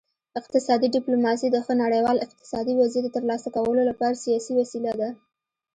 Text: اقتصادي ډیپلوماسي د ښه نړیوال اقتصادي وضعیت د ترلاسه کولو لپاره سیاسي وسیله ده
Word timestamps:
اقتصادي 0.39 0.87
ډیپلوماسي 0.95 1.47
د 1.51 1.57
ښه 1.65 1.73
نړیوال 1.83 2.17
اقتصادي 2.25 2.73
وضعیت 2.77 3.03
د 3.05 3.15
ترلاسه 3.15 3.47
کولو 3.55 3.81
لپاره 3.89 4.21
سیاسي 4.25 4.51
وسیله 4.59 4.91
ده 4.99 5.09